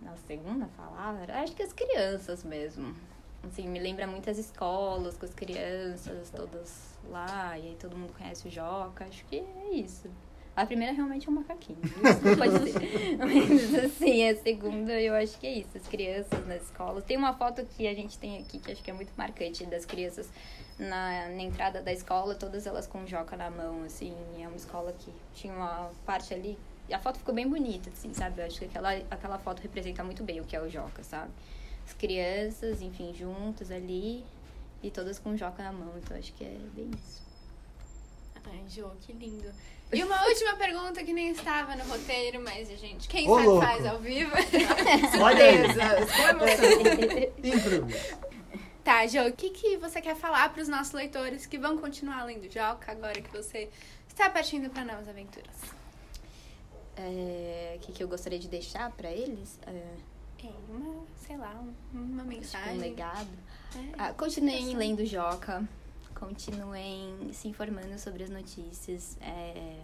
Na 0.02 0.16
segunda 0.26 0.68
palavra, 0.76 1.40
acho 1.40 1.54
que 1.54 1.62
as 1.62 1.72
crianças 1.72 2.44
mesmo. 2.44 2.94
Assim, 3.46 3.68
me 3.68 3.78
lembra 3.78 4.06
muito 4.06 4.28
as 4.28 4.36
escolas, 4.36 5.16
com 5.16 5.24
as 5.24 5.32
crianças 5.32 6.30
todas 6.30 6.98
lá, 7.08 7.56
e 7.58 7.68
aí 7.68 7.76
todo 7.78 7.96
mundo 7.96 8.12
conhece 8.16 8.46
o 8.48 8.50
Joca. 8.50 9.04
Acho 9.04 9.24
que 9.26 9.36
é 9.36 9.74
isso. 9.74 10.10
A 10.58 10.66
primeira 10.66 10.92
realmente 10.92 11.28
é 11.28 11.30
um 11.30 11.34
macaquinho. 11.36 11.78
Isso 11.84 12.36
pode 12.36 12.72
ser. 12.72 13.14
Mas 13.16 13.84
assim, 13.84 14.28
a 14.28 14.34
segunda 14.34 15.00
eu 15.00 15.14
acho 15.14 15.38
que 15.38 15.46
é 15.46 15.52
isso. 15.52 15.70
As 15.76 15.86
crianças 15.86 16.44
nas 16.48 16.64
escolas. 16.64 17.04
Tem 17.04 17.16
uma 17.16 17.32
foto 17.32 17.64
que 17.64 17.86
a 17.86 17.94
gente 17.94 18.18
tem 18.18 18.38
aqui 18.38 18.58
que 18.58 18.72
acho 18.72 18.82
que 18.82 18.90
é 18.90 18.92
muito 18.92 19.12
marcante 19.16 19.64
das 19.66 19.84
crianças 19.84 20.28
na, 20.76 21.28
na 21.28 21.42
entrada 21.42 21.80
da 21.80 21.92
escola, 21.92 22.34
todas 22.34 22.66
elas 22.66 22.88
com 22.88 23.06
Joca 23.06 23.36
na 23.36 23.48
mão, 23.48 23.84
assim. 23.84 24.12
É 24.40 24.48
uma 24.48 24.56
escola 24.56 24.92
que 24.98 25.12
tinha 25.32 25.52
uma 25.52 25.92
parte 26.04 26.34
ali. 26.34 26.58
E 26.88 26.94
a 26.94 26.98
foto 26.98 27.20
ficou 27.20 27.32
bem 27.32 27.48
bonita, 27.48 27.90
assim, 27.90 28.12
sabe? 28.12 28.40
Eu 28.40 28.46
acho 28.46 28.58
que 28.58 28.64
aquela, 28.64 28.94
aquela 29.12 29.38
foto 29.38 29.60
representa 29.60 30.02
muito 30.02 30.24
bem 30.24 30.40
o 30.40 30.44
que 30.44 30.56
é 30.56 30.60
o 30.60 30.68
Joca, 30.68 31.04
sabe? 31.04 31.30
As 31.86 31.92
crianças, 31.92 32.82
enfim, 32.82 33.14
juntas 33.14 33.70
ali. 33.70 34.24
E 34.82 34.90
todas 34.90 35.20
com 35.20 35.36
Joca 35.36 35.62
na 35.62 35.70
mão. 35.70 35.92
Então 35.98 36.16
acho 36.16 36.32
que 36.32 36.42
é 36.42 36.58
bem 36.74 36.90
isso. 36.96 37.27
Jô, 38.68 38.88
que 39.00 39.12
lindo. 39.12 39.48
E 39.92 40.02
uma 40.04 40.22
última 40.26 40.54
pergunta 40.56 41.02
que 41.02 41.12
nem 41.14 41.30
estava 41.30 41.74
no 41.74 41.84
roteiro, 41.84 42.40
mas, 42.42 42.68
gente, 42.78 43.08
quem 43.08 43.28
Ô, 43.28 43.34
sabe 43.36 43.46
louco. 43.46 43.66
faz 43.66 43.86
ao 43.86 43.98
vivo. 43.98 44.32
Olha 45.22 45.44
aí, 45.44 47.32
improviso. 47.42 48.18
Tá, 48.84 49.06
Jô, 49.06 49.26
o 49.26 49.32
que, 49.32 49.50
que 49.50 49.76
você 49.76 50.00
quer 50.00 50.16
falar 50.16 50.52
para 50.52 50.62
os 50.62 50.68
nossos 50.68 50.92
leitores 50.92 51.46
que 51.46 51.58
vão 51.58 51.78
continuar 51.78 52.24
lendo 52.24 52.50
Joca 52.52 52.92
agora 52.92 53.20
que 53.20 53.30
você 53.30 53.68
está 54.08 54.28
partindo 54.30 54.70
para 54.70 54.84
novas 54.84 55.08
aventuras? 55.08 55.54
É, 56.96 57.76
O 57.76 57.80
que, 57.80 57.92
que 57.92 58.02
eu 58.02 58.08
gostaria 58.08 58.38
de 58.38 58.48
deixar 58.48 58.90
pra 58.92 59.10
eles? 59.10 59.58
É, 59.66 59.70
É, 60.44 60.50
uma, 60.68 61.04
sei 61.26 61.36
lá, 61.36 61.54
um- 61.60 61.74
uma 61.98 62.22
Acho 62.22 62.30
que 62.30 62.36
mensagem. 62.36 62.74
um 62.76 62.80
legado. 62.80 63.28
É. 63.76 63.94
Ah, 63.98 64.12
continuem 64.14 64.74
lendo 64.76 65.04
Joca, 65.04 65.68
continuem 66.18 67.32
se 67.32 67.48
informando 67.48 67.98
sobre 67.98 68.24
as 68.24 68.30
notícias. 68.30 69.16
É, 69.20 69.76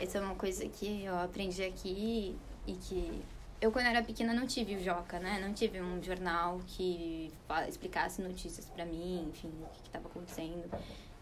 essa 0.00 0.18
é 0.18 0.20
uma 0.20 0.34
coisa 0.34 0.66
que 0.68 1.04
eu 1.04 1.16
aprendi 1.18 1.62
aqui 1.62 2.36
e 2.66 2.72
que 2.74 3.22
eu, 3.60 3.72
quando 3.72 3.86
era 3.86 4.02
pequena, 4.02 4.34
não 4.34 4.46
tive 4.46 4.76
o 4.76 4.84
Joca, 4.84 5.18
né? 5.18 5.40
Não 5.40 5.52
tive 5.54 5.80
um 5.80 6.02
jornal 6.02 6.60
que 6.66 7.32
explicasse 7.68 8.20
notícias 8.20 8.66
pra 8.66 8.84
mim, 8.84 9.28
enfim, 9.30 9.50
o 9.62 9.82
que 9.82 9.86
estava 9.86 10.06
acontecendo. 10.08 10.64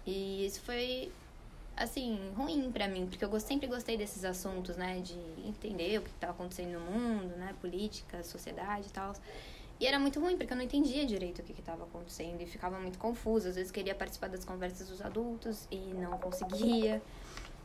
E 0.05 0.45
isso 0.45 0.61
foi, 0.63 1.13
assim, 1.77 2.33
ruim 2.37 2.73
pra 2.73 2.89
mim, 2.89 3.07
porque 3.07 3.25
eu 3.25 3.41
sempre 3.41 3.69
gostei 3.69 3.97
desses 3.97 4.25
assuntos, 4.25 4.77
né? 4.77 5.01
De 5.01 5.17
entender 5.47 5.99
o 5.99 6.03
que 6.03 6.11
estava 6.11 6.33
acontecendo 6.33 6.73
no 6.73 6.81
mundo, 6.81 7.37
né? 7.37 7.55
Política, 7.61 8.23
sociedade 8.25 8.89
e 8.89 8.91
tal. 8.91 9.15
E 9.81 9.87
era 9.87 9.99
muito 9.99 10.21
ruim, 10.21 10.37
porque 10.37 10.53
eu 10.53 10.57
não 10.57 10.65
entendia 10.65 11.05
direito 11.05 11.41
o 11.41 11.43
que 11.43 11.53
estava 11.53 11.85
acontecendo 11.85 12.41
e 12.41 12.47
ficava 12.47 12.79
muito 12.79 12.99
confusa. 12.99 13.49
Às 13.49 13.57
vezes 13.57 13.71
queria 13.71 13.95
participar 13.95 14.29
das 14.29 14.45
conversas 14.45 14.89
dos 14.89 15.03
adultos 15.03 15.67
e 15.71 15.77
não 15.77 16.17
conseguia. 16.19 17.03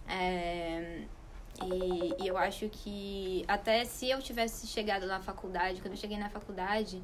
É, 0.08 1.04
e, 1.64 2.24
e 2.24 2.28
eu 2.28 2.38
acho 2.38 2.68
que 2.70 3.46
até 3.48 3.86
se 3.86 4.10
eu 4.10 4.20
tivesse 4.22 4.66
chegado 4.68 5.06
na 5.06 5.20
faculdade, 5.20 5.82
quando 5.82 5.94
eu 5.94 5.98
cheguei 5.98 6.18
na 6.18 6.30
faculdade, 6.30 7.02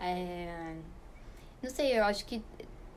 é, 0.00 0.76
não 1.62 1.70
sei, 1.70 1.98
eu 1.98 2.04
acho 2.04 2.24
que 2.24 2.42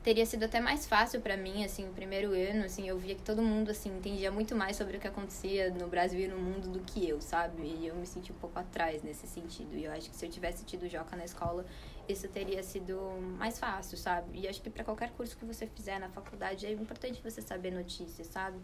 teria 0.02 0.26
sido 0.26 0.44
até 0.44 0.60
mais 0.60 0.84
fácil 0.86 1.20
pra 1.20 1.36
mim, 1.36 1.64
assim, 1.64 1.88
o 1.88 1.92
primeiro 1.92 2.32
ano, 2.32 2.64
assim, 2.64 2.88
eu 2.88 2.98
via 2.98 3.14
que 3.14 3.22
todo 3.22 3.40
mundo, 3.40 3.70
assim, 3.70 3.88
entendia 3.96 4.32
muito 4.32 4.54
mais 4.56 4.76
sobre 4.76 4.96
o 4.96 5.00
que 5.00 5.06
acontecia 5.06 5.70
no 5.70 5.86
Brasil 5.86 6.20
e 6.20 6.26
no 6.26 6.38
mundo 6.38 6.68
do 6.68 6.80
que 6.80 7.08
eu, 7.08 7.20
sabe? 7.20 7.62
E 7.62 7.86
eu 7.86 7.94
me 7.94 8.06
senti 8.06 8.32
um 8.32 8.36
pouco 8.36 8.58
atrás 8.58 9.02
nesse 9.02 9.28
sentido. 9.28 9.76
E 9.76 9.84
eu 9.84 9.92
acho 9.92 10.10
que 10.10 10.16
se 10.16 10.26
eu 10.26 10.30
tivesse 10.30 10.64
tido 10.64 10.88
Joca 10.88 11.14
na 11.16 11.24
escola, 11.24 11.64
isso 12.08 12.26
teria 12.28 12.62
sido 12.64 12.98
mais 13.38 13.60
fácil, 13.60 13.96
sabe? 13.96 14.40
E 14.40 14.48
acho 14.48 14.60
que 14.60 14.70
pra 14.70 14.82
qualquer 14.82 15.10
curso 15.12 15.36
que 15.36 15.44
você 15.44 15.68
fizer 15.68 16.00
na 16.00 16.08
faculdade, 16.08 16.66
é 16.66 16.72
importante 16.72 17.22
você 17.22 17.40
saber 17.40 17.70
notícias, 17.70 18.26
sabe? 18.26 18.58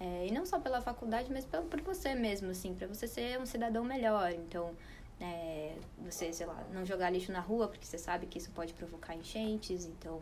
É, 0.00 0.26
e 0.26 0.32
não 0.32 0.44
só 0.44 0.58
pela 0.58 0.80
faculdade, 0.80 1.30
mas 1.32 1.44
pelo, 1.44 1.64
por 1.66 1.80
você 1.80 2.12
mesmo, 2.12 2.50
assim, 2.50 2.74
pra 2.74 2.88
você 2.88 3.06
ser 3.06 3.38
um 3.38 3.46
cidadão 3.46 3.84
melhor. 3.84 4.32
Então, 4.32 4.74
é, 5.20 5.76
você, 5.98 6.32
sei 6.32 6.46
lá, 6.46 6.60
não 6.72 6.84
jogar 6.84 7.08
lixo 7.10 7.30
na 7.30 7.38
rua, 7.38 7.68
porque 7.68 7.86
você 7.86 7.98
sabe 7.98 8.26
que 8.26 8.38
isso 8.38 8.50
pode 8.50 8.74
provocar 8.74 9.14
enchentes, 9.14 9.84
então 9.84 10.20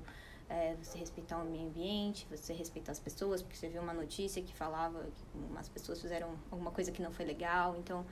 é, 0.51 0.75
você 0.83 0.99
respeitar 0.99 1.39
o 1.39 1.45
meio 1.45 1.69
ambiente, 1.69 2.27
você 2.29 2.53
respeitar 2.53 2.91
as 2.91 2.99
pessoas, 2.99 3.41
porque 3.41 3.57
você 3.57 3.69
viu 3.69 3.81
uma 3.81 3.95
notícia 3.95 4.43
que 4.43 4.53
falava 4.53 5.05
que 5.05 5.39
umas 5.49 5.69
pessoas 5.69 6.01
fizeram 6.01 6.35
alguma 6.51 6.73
coisa 6.73 6.91
que 6.91 7.01
não 7.01 7.13
foi 7.13 7.25
legal, 7.25 7.77
então 7.79 8.05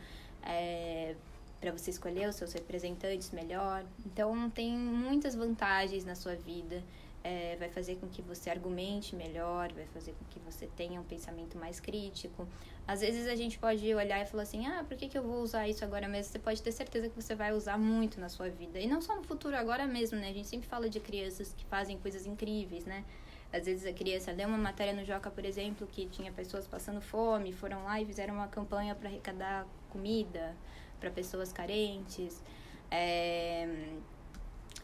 é, 0.44 1.16
para 1.60 1.72
você 1.72 1.90
escolher 1.90 2.28
os 2.28 2.36
seus 2.36 2.52
representantes 2.52 3.32
melhor. 3.32 3.84
Então 4.06 4.48
tem 4.50 4.72
muitas 4.78 5.34
vantagens 5.34 6.04
na 6.04 6.14
sua 6.14 6.36
vida. 6.36 6.82
É, 7.24 7.56
vai 7.56 7.68
fazer 7.68 7.96
com 7.96 8.08
que 8.08 8.22
você 8.22 8.48
argumente 8.48 9.14
melhor, 9.16 9.72
vai 9.72 9.86
fazer 9.86 10.12
com 10.12 10.24
que 10.26 10.38
você 10.38 10.66
tenha 10.76 11.00
um 11.00 11.04
pensamento 11.04 11.58
mais 11.58 11.80
crítico. 11.80 12.46
Às 12.86 13.00
vezes 13.00 13.26
a 13.26 13.34
gente 13.34 13.58
pode 13.58 13.92
olhar 13.92 14.22
e 14.22 14.24
falar 14.24 14.44
assim, 14.44 14.66
ah, 14.66 14.84
por 14.86 14.96
que, 14.96 15.08
que 15.08 15.18
eu 15.18 15.22
vou 15.22 15.42
usar 15.42 15.68
isso 15.68 15.84
agora 15.84 16.08
mesmo? 16.08 16.32
Você 16.32 16.38
pode 16.38 16.62
ter 16.62 16.72
certeza 16.72 17.08
que 17.08 17.20
você 17.20 17.34
vai 17.34 17.52
usar 17.52 17.76
muito 17.76 18.20
na 18.20 18.28
sua 18.28 18.48
vida. 18.48 18.78
E 18.78 18.86
não 18.86 19.00
só 19.00 19.16
no 19.16 19.22
futuro, 19.22 19.56
agora 19.56 19.86
mesmo, 19.86 20.18
né? 20.18 20.30
A 20.30 20.32
gente 20.32 20.48
sempre 20.48 20.68
fala 20.68 20.88
de 20.88 21.00
crianças 21.00 21.52
que 21.52 21.64
fazem 21.66 21.98
coisas 21.98 22.24
incríveis, 22.24 22.86
né? 22.86 23.04
Às 23.52 23.66
vezes 23.66 23.86
a 23.86 23.92
criança 23.92 24.30
leu 24.30 24.48
uma 24.48 24.58
matéria 24.58 24.92
no 24.92 25.04
Joca, 25.04 25.30
por 25.30 25.44
exemplo, 25.44 25.86
que 25.86 26.06
tinha 26.06 26.30
pessoas 26.30 26.66
passando 26.66 27.00
fome, 27.00 27.52
foram 27.52 27.82
lá 27.84 28.00
e 28.00 28.04
fizeram 28.04 28.34
uma 28.34 28.48
campanha 28.48 28.94
para 28.94 29.08
arrecadar 29.08 29.66
comida 29.90 30.54
para 31.00 31.10
pessoas 31.10 31.52
carentes. 31.52 32.42
É, 32.90 33.68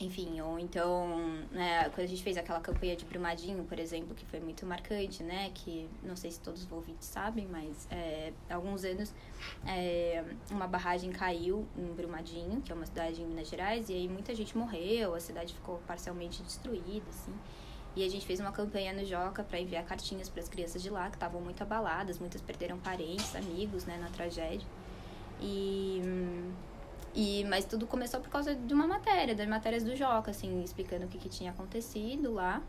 enfim, 0.01 0.41
ou 0.41 0.59
então, 0.59 1.17
né, 1.53 1.89
quando 1.91 2.05
a 2.05 2.09
gente 2.09 2.23
fez 2.23 2.37
aquela 2.37 2.59
campanha 2.61 2.97
de 2.97 3.05
Brumadinho, 3.05 3.63
por 3.65 3.79
exemplo, 3.79 4.13
que 4.15 4.27
foi 4.27 4.41
muito 4.41 4.67
marcante, 4.67 5.23
né? 5.23 5.51
Que 5.55 5.89
não 6.03 6.17
sei 6.17 6.33
se 6.33 6.41
todos 6.41 6.65
os 6.65 6.73
ouvintes 6.73 7.07
sabem, 7.07 7.47
mas 7.47 7.87
é, 7.91 8.33
há 8.51 8.57
alguns 8.57 8.85
anos 8.85 9.15
é, 9.65 10.25
uma 10.51 10.67
barragem 10.67 11.13
caiu 11.13 11.65
em 11.79 11.87
Brumadinho, 11.95 12.61
que 12.61 12.73
é 12.73 12.75
uma 12.75 12.87
cidade 12.87 13.23
em 13.23 13.27
Minas 13.27 13.49
Gerais, 13.49 13.89
e 13.89 13.93
aí 13.93 14.09
muita 14.09 14.35
gente 14.35 14.59
morreu, 14.59 15.15
a 15.15 15.21
cidade 15.21 15.55
ficou 15.55 15.81
parcialmente 15.87 16.43
destruída, 16.43 17.09
assim. 17.09 17.33
E 17.97 18.05
a 18.05 18.11
gente 18.11 18.27
fez 18.27 18.41
uma 18.41 18.51
campanha 18.51 18.93
no 18.93 19.05
Joca 19.05 19.45
para 19.45 19.61
enviar 19.61 19.85
cartinhas 19.85 20.29
para 20.29 20.43
as 20.43 20.49
crianças 20.49 20.83
de 20.83 20.91
lá, 20.91 21.09
que 21.09 21.15
estavam 21.15 21.41
muito 21.41 21.63
abaladas, 21.63 22.19
muitas 22.19 22.41
perderam 22.41 22.77
parentes, 22.81 23.37
amigos, 23.37 23.85
né, 23.85 23.97
na 23.97 24.09
tragédia. 24.09 24.67
E, 25.41 26.03
e 27.15 27.45
mas 27.45 27.65
tudo 27.65 27.87
começou 27.87 28.21
por 28.21 28.29
causa 28.29 28.55
de 28.55 28.75
uma 28.75 28.87
matéria, 28.87 29.35
das 29.35 29.49
matérias 29.49 29.85
do 29.85 29.95
Joca, 29.95 30.31
assim, 30.31 30.63
explicando 30.63 31.07
o 31.07 31.09
que, 31.09 31.19
que 31.19 31.29
tinha 31.29 31.51
acontecido 31.51 32.33
lá. 32.33 32.63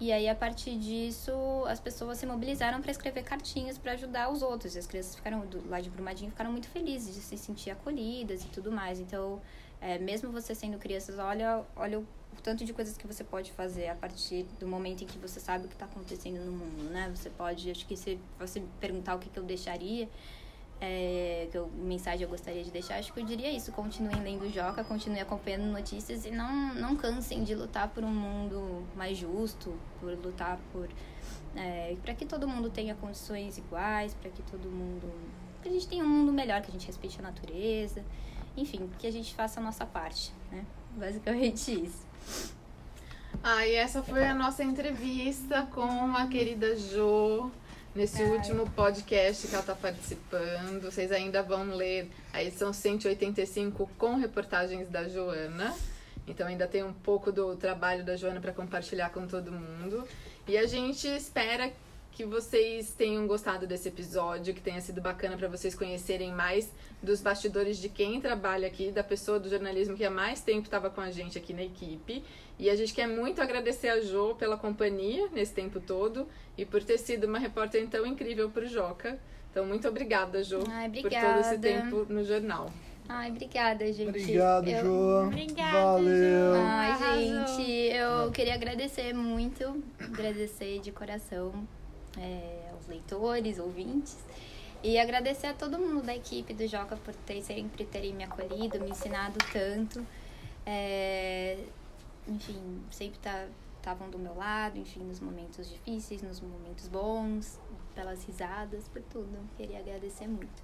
E 0.00 0.10
aí, 0.10 0.28
a 0.28 0.34
partir 0.34 0.76
disso, 0.76 1.32
as 1.66 1.78
pessoas 1.78 2.18
se 2.18 2.26
mobilizaram 2.26 2.80
para 2.80 2.90
escrever 2.90 3.22
cartinhas 3.22 3.78
para 3.78 3.92
ajudar 3.92 4.30
os 4.30 4.42
outros. 4.42 4.74
E 4.74 4.78
as 4.78 4.86
crianças 4.86 5.14
ficaram 5.14 5.46
do, 5.46 5.68
lá 5.68 5.80
de 5.80 5.88
Brumadinho 5.88 6.30
ficaram 6.30 6.50
muito 6.50 6.68
felizes 6.68 7.14
de 7.14 7.20
se 7.20 7.36
sentir 7.38 7.70
acolhidas 7.70 8.42
e 8.42 8.48
tudo 8.48 8.72
mais. 8.72 8.98
Então, 8.98 9.40
é, 9.80 9.98
mesmo 9.98 10.32
você 10.32 10.54
sendo 10.54 10.78
crianças, 10.78 11.18
olha, 11.18 11.62
olha 11.76 12.00
o, 12.00 12.06
tanto 12.42 12.64
de 12.64 12.72
coisas 12.72 12.96
que 12.96 13.06
você 13.06 13.22
pode 13.22 13.52
fazer 13.52 13.88
a 13.88 13.94
partir 13.94 14.44
do 14.58 14.66
momento 14.66 15.04
em 15.04 15.06
que 15.06 15.18
você 15.18 15.38
sabe 15.38 15.66
o 15.66 15.68
que 15.68 15.74
está 15.74 15.86
acontecendo 15.86 16.44
no 16.44 16.52
mundo, 16.52 16.90
né? 16.90 17.10
Você 17.14 17.30
pode, 17.30 17.70
acho 17.70 17.86
que 17.86 17.96
se 17.96 18.18
você 18.38 18.62
perguntar 18.80 19.14
o 19.14 19.18
que, 19.18 19.28
que 19.28 19.38
eu 19.38 19.44
deixaria, 19.44 20.08
é, 20.80 21.48
que 21.50 21.56
eu, 21.56 21.68
mensagem 21.68 22.22
eu 22.22 22.28
gostaria 22.28 22.62
de 22.62 22.70
deixar, 22.70 22.98
acho 22.98 23.12
que 23.12 23.20
eu 23.20 23.24
diria 23.24 23.50
isso. 23.50 23.72
Continuem 23.72 24.20
lendo 24.22 24.52
Joca, 24.52 24.84
continuem 24.84 25.22
acompanhando 25.22 25.64
notícias 25.64 26.24
e 26.24 26.30
não, 26.30 26.74
não 26.74 26.96
cansem 26.96 27.42
de 27.44 27.54
lutar 27.54 27.88
por 27.88 28.04
um 28.04 28.14
mundo 28.14 28.86
mais 28.96 29.16
justo, 29.16 29.74
por 30.00 30.12
lutar 30.18 30.58
por. 30.72 30.88
É, 31.56 31.96
para 32.02 32.14
que 32.14 32.26
todo 32.26 32.48
mundo 32.48 32.68
tenha 32.68 32.94
condições 32.96 33.56
iguais, 33.58 34.14
para 34.14 34.30
que 34.30 34.42
todo 34.42 34.68
mundo. 34.68 35.10
que 35.62 35.68
a 35.68 35.72
gente 35.72 35.86
tenha 35.86 36.04
um 36.04 36.08
mundo 36.08 36.32
melhor, 36.32 36.60
que 36.60 36.68
a 36.68 36.72
gente 36.72 36.86
respeite 36.86 37.18
a 37.20 37.22
natureza, 37.22 38.04
enfim, 38.56 38.90
que 38.98 39.06
a 39.06 39.12
gente 39.12 39.34
faça 39.34 39.60
a 39.60 39.62
nossa 39.62 39.86
parte, 39.86 40.32
né? 40.50 40.64
Basicamente 40.96 41.72
isso. 41.84 42.06
Ah, 43.42 43.66
e 43.66 43.74
essa 43.74 44.02
foi 44.02 44.24
a 44.24 44.34
nossa 44.34 44.64
entrevista 44.64 45.68
com 45.72 46.16
a 46.16 46.26
querida 46.26 46.74
Jo. 46.76 47.50
Nesse 47.94 48.22
último 48.24 48.68
podcast 48.70 49.46
que 49.46 49.54
ela 49.54 49.62
está 49.62 49.74
participando. 49.74 50.82
Vocês 50.82 51.12
ainda 51.12 51.42
vão 51.42 51.74
ler 51.74 52.10
a 52.32 52.42
edição 52.42 52.72
185 52.72 53.88
com 53.96 54.16
reportagens 54.16 54.88
da 54.88 55.08
Joana. 55.08 55.74
Então 56.26 56.46
ainda 56.46 56.66
tem 56.66 56.82
um 56.82 56.92
pouco 56.92 57.30
do 57.30 57.54
trabalho 57.56 58.04
da 58.04 58.16
Joana 58.16 58.40
para 58.40 58.52
compartilhar 58.52 59.10
com 59.10 59.26
todo 59.26 59.52
mundo. 59.52 60.06
E 60.48 60.58
a 60.58 60.66
gente 60.66 61.06
espera 61.06 61.72
que 62.14 62.24
vocês 62.24 62.92
tenham 62.96 63.26
gostado 63.26 63.66
desse 63.66 63.88
episódio, 63.88 64.54
que 64.54 64.60
tenha 64.60 64.80
sido 64.80 65.00
bacana 65.00 65.36
para 65.36 65.48
vocês 65.48 65.74
conhecerem 65.74 66.32
mais 66.32 66.70
dos 67.02 67.20
bastidores 67.20 67.76
de 67.76 67.88
quem 67.88 68.20
trabalha 68.20 68.68
aqui, 68.68 68.92
da 68.92 69.02
pessoa 69.02 69.40
do 69.40 69.48
jornalismo 69.48 69.96
que 69.96 70.04
há 70.04 70.10
mais 70.10 70.40
tempo 70.40 70.62
estava 70.62 70.88
com 70.88 71.00
a 71.00 71.10
gente 71.10 71.36
aqui 71.36 71.52
na 71.52 71.64
equipe. 71.64 72.22
E 72.56 72.70
a 72.70 72.76
gente 72.76 72.94
quer 72.94 73.08
muito 73.08 73.42
agradecer 73.42 73.88
a 73.88 74.00
Jo 74.00 74.36
pela 74.36 74.56
companhia 74.56 75.28
nesse 75.32 75.52
tempo 75.52 75.80
todo 75.80 76.24
e 76.56 76.64
por 76.64 76.84
ter 76.84 76.98
sido 76.98 77.26
uma 77.26 77.38
repórter 77.38 77.84
tão 77.88 78.06
incrível 78.06 78.48
para 78.48 78.62
o 78.64 78.68
Joca. 78.68 79.18
Então, 79.50 79.66
muito 79.66 79.88
obrigada, 79.88 80.40
Jo, 80.44 80.60
Ai, 80.68 80.88
por 80.88 81.10
todo 81.10 81.40
esse 81.40 81.58
tempo 81.58 82.06
no 82.08 82.22
jornal. 82.24 82.70
Ai, 83.08 83.30
obrigada, 83.30 83.92
gente. 83.92 84.08
Obrigado, 84.08 84.68
Eu- 84.68 84.84
Jo. 84.84 85.26
Obrigada, 85.26 85.72
Valeu. 85.72 86.54
Jo. 86.54 86.60
Ai, 86.62 86.90
Arrasou. 86.92 87.46
gente, 87.56 87.70
eu 87.92 88.30
queria 88.30 88.54
agradecer 88.54 89.12
muito, 89.12 89.82
agradecer 90.00 90.78
de 90.78 90.92
coração 90.92 91.52
é, 92.18 92.70
aos 92.72 92.86
leitores, 92.86 93.58
ouvintes, 93.58 94.16
e 94.82 94.98
agradecer 94.98 95.46
a 95.48 95.54
todo 95.54 95.78
mundo 95.78 96.02
da 96.02 96.14
equipe 96.14 96.52
do 96.52 96.66
Joca 96.66 96.96
por 96.96 97.14
ter, 97.14 97.42
sempre 97.42 97.84
terem 97.84 98.12
me 98.12 98.24
acolhido, 98.24 98.78
me 98.80 98.90
ensinado 98.90 99.38
tanto. 99.52 100.06
É, 100.66 101.58
enfim, 102.28 102.82
sempre 102.90 103.18
estavam 103.76 104.10
do 104.10 104.18
meu 104.18 104.34
lado, 104.34 104.78
enfim, 104.78 105.00
nos 105.00 105.20
momentos 105.20 105.68
difíceis, 105.68 106.22
nos 106.22 106.40
momentos 106.40 106.88
bons, 106.88 107.58
pelas 107.94 108.24
risadas, 108.24 108.88
por 108.88 109.02
tudo. 109.02 109.38
Queria 109.56 109.78
agradecer 109.78 110.26
muito. 110.26 110.62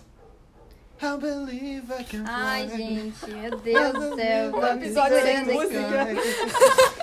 I 1.02 1.18
believe 1.18 1.94
I 1.94 2.04
can 2.04 2.26
Ai, 2.28 2.68
gente, 2.68 3.26
meu 3.30 3.58
Deus 3.58 3.94
do 3.94 4.16
céu. 4.16 4.52
Me 4.52 4.86
episódio 4.86 5.18
aqui. 5.18 5.54
música. 5.54 5.80